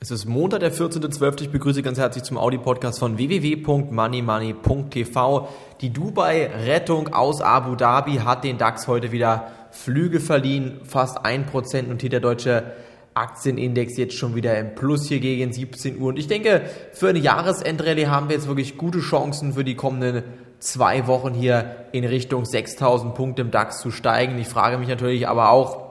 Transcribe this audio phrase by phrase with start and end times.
[0.00, 1.42] Es ist Montag, der 14.12.
[1.42, 5.48] Ich begrüße ganz herzlich zum Audi-Podcast von www.moneymoney.tv.
[5.80, 10.80] Die Dubai-Rettung aus Abu Dhabi hat den DAX heute wieder Flüge verliehen.
[10.84, 12.74] Fast 1% notiert der deutsche
[13.14, 16.10] Aktienindex jetzt schon wieder im Plus hier gegen 17 Uhr.
[16.10, 16.62] Und ich denke,
[16.92, 20.22] für eine Jahresendrallye haben wir jetzt wirklich gute Chancen für die kommenden
[20.60, 24.38] zwei Wochen hier in Richtung 6000 Punkte im DAX zu steigen.
[24.38, 25.88] Ich frage mich natürlich aber auch,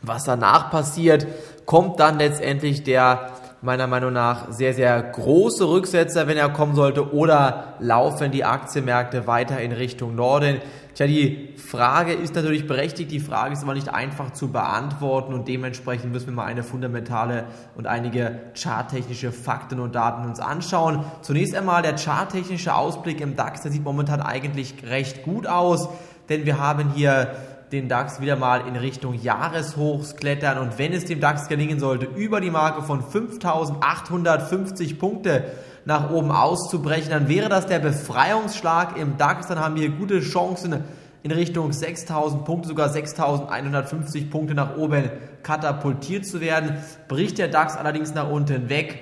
[0.00, 1.26] was danach passiert
[1.66, 3.30] kommt dann letztendlich der
[3.64, 9.26] meiner Meinung nach sehr, sehr große Rücksetzer, wenn er kommen sollte, oder laufen die Aktienmärkte
[9.26, 10.60] weiter in Richtung Norden?
[10.94, 15.48] Tja, die Frage ist natürlich berechtigt, die Frage ist aber nicht einfach zu beantworten und
[15.48, 21.04] dementsprechend müssen wir mal eine fundamentale und einige charttechnische Fakten und Daten uns anschauen.
[21.22, 25.88] Zunächst einmal der charttechnische Ausblick im DAX, der sieht momentan eigentlich recht gut aus,
[26.28, 27.34] denn wir haben hier
[27.74, 32.06] den DAX wieder mal in Richtung Jahreshochs klettern und wenn es dem DAX gelingen sollte,
[32.06, 35.44] über die Marke von 5850 Punkte
[35.84, 39.48] nach oben auszubrechen, dann wäre das der Befreiungsschlag im DAX.
[39.48, 40.84] Dann haben wir gute Chancen
[41.24, 45.10] in Richtung 6000 Punkte, sogar 6150 Punkte nach oben
[45.42, 46.76] katapultiert zu werden.
[47.08, 49.00] Bricht der DAX allerdings nach unten weg,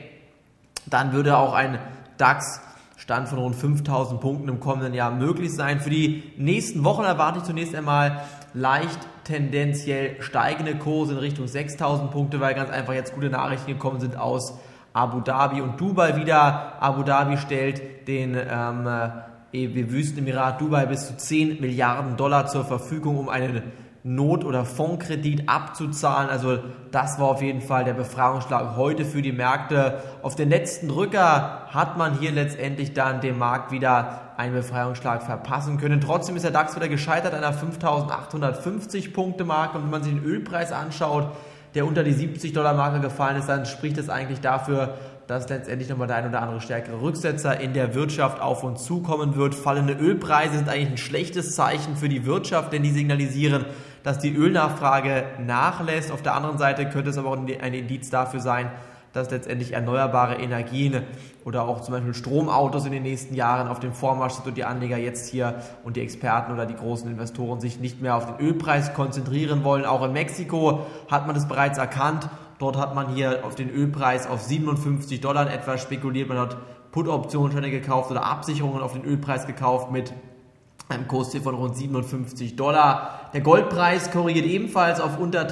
[0.86, 1.78] dann würde auch ein
[2.16, 2.60] DAX
[3.02, 5.80] Stand von rund 5000 Punkten im kommenden Jahr möglich sein.
[5.80, 8.22] Für die nächsten Wochen erwarte ich zunächst einmal
[8.54, 13.98] leicht tendenziell steigende Kurse in Richtung 6000 Punkte, weil ganz einfach jetzt gute Nachrichten gekommen
[13.98, 14.56] sind aus
[14.92, 16.80] Abu Dhabi und Dubai wieder.
[16.80, 18.86] Abu Dhabi stellt den ähm,
[19.52, 23.62] äh, Wüstenemirat Dubai bis zu 10 Milliarden Dollar zur Verfügung, um einen
[24.04, 26.28] Not- oder Fondskredit abzuzahlen.
[26.28, 26.58] Also
[26.90, 30.02] das war auf jeden Fall der Befreiungsschlag heute für die Märkte.
[30.22, 35.78] Auf den letzten Drücker hat man hier letztendlich dann dem Markt wieder einen Befreiungsschlag verpassen
[35.78, 36.00] können.
[36.00, 40.14] Trotzdem ist der DAX wieder gescheitert an einer 5850 Punkte Marke und wenn man sich
[40.14, 41.28] den Ölpreis anschaut,
[41.74, 44.94] der unter die 70 Dollar Marke gefallen ist, dann spricht das eigentlich dafür,
[45.26, 49.36] dass letztendlich nochmal der ein oder andere stärkere Rücksetzer in der Wirtschaft auf uns zukommen
[49.36, 49.54] wird.
[49.54, 53.64] Fallende Ölpreise sind eigentlich ein schlechtes Zeichen für die Wirtschaft, denn die signalisieren,
[54.02, 56.10] dass die Ölnachfrage nachlässt.
[56.10, 58.70] Auf der anderen Seite könnte es aber auch ein Indiz dafür sein,
[59.12, 61.02] dass letztendlich erneuerbare Energien
[61.44, 64.64] oder auch zum Beispiel Stromautos in den nächsten Jahren auf dem Vormarsch sind und die
[64.64, 68.46] Anleger jetzt hier und die Experten oder die großen Investoren sich nicht mehr auf den
[68.46, 69.84] Ölpreis konzentrieren wollen.
[69.84, 72.28] Auch in Mexiko hat man das bereits erkannt.
[72.58, 76.28] Dort hat man hier auf den Ölpreis auf 57 Dollar etwa spekuliert.
[76.28, 76.56] Man hat
[76.92, 80.12] Put-Optionen gekauft oder Absicherungen auf den Ölpreis gekauft mit
[80.88, 83.30] einem Kurs von rund 57 Dollar.
[83.32, 85.46] Der Goldpreis korrigiert ebenfalls auf unter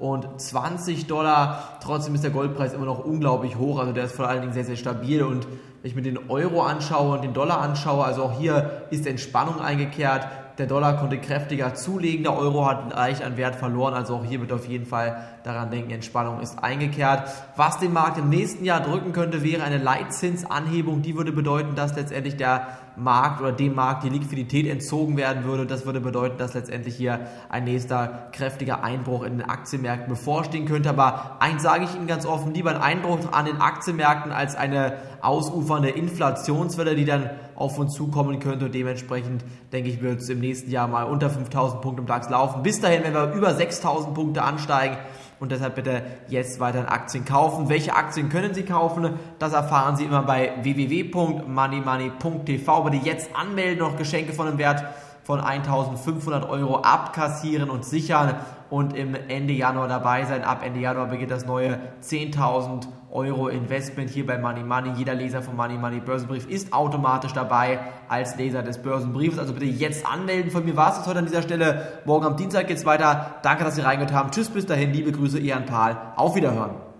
[0.00, 1.78] 1120 Dollar.
[1.82, 4.64] Trotzdem ist der Goldpreis immer noch unglaublich hoch, also der ist vor allen Dingen sehr,
[4.64, 5.46] sehr stabil und
[5.82, 9.60] wenn ich mir den Euro anschaue und den Dollar anschaue, also auch hier ist Entspannung
[9.60, 10.28] eingekehrt.
[10.58, 14.40] Der Dollar konnte kräftiger zulegen, der Euro hat leicht an Wert verloren, also auch hier
[14.40, 17.28] wird auf jeden Fall daran denken, Entspannung ist eingekehrt.
[17.56, 21.02] Was den Markt im nächsten Jahr drücken könnte, wäre eine Leitzinsanhebung.
[21.02, 22.66] Die würde bedeuten, dass letztendlich der
[22.96, 25.66] Markt oder dem Markt die Liquidität entzogen werden würde.
[25.66, 30.90] Das würde bedeuten, dass letztendlich hier ein nächster kräftiger Einbruch in den Aktienmärkten bevorstehen könnte.
[30.90, 34.98] Aber eins sage ich Ihnen ganz offen, lieber ein Einbruch an den Aktienmärkten als eine
[35.20, 38.66] ausufernde Inflationswelle, die dann auf uns zukommen könnte.
[38.66, 42.28] Und dementsprechend denke ich, wird es im nächsten Jahr mal unter 5000 Punkte im DAX
[42.28, 42.62] laufen.
[42.62, 44.96] Bis dahin, wenn wir über 6000 Punkte ansteigen,
[45.42, 47.68] und deshalb bitte jetzt weiterhin Aktien kaufen.
[47.68, 49.14] Welche Aktien können Sie kaufen?
[49.40, 52.81] Das erfahren Sie immer bei www.moneymoney.tv.
[52.84, 54.84] Bitte jetzt anmelden, noch Geschenke von einem Wert
[55.24, 58.34] von 1500 Euro abkassieren und sichern
[58.70, 60.42] und im Ende Januar dabei sein.
[60.42, 64.92] Ab Ende Januar beginnt das neue 10.000 Euro Investment hier bei Money Money.
[64.96, 67.78] Jeder Leser vom Money Money Börsenbrief ist automatisch dabei
[68.08, 69.38] als Leser des Börsenbriefs.
[69.38, 70.50] Also bitte jetzt anmelden.
[70.50, 72.00] Von mir war es das heute an dieser Stelle.
[72.04, 73.36] Morgen am Dienstag geht es weiter.
[73.42, 74.30] Danke, dass Sie reingehört haben.
[74.30, 74.92] Tschüss, bis dahin.
[74.92, 75.96] Liebe Grüße, Ian Pahl.
[76.16, 76.91] Auf Wiederhören.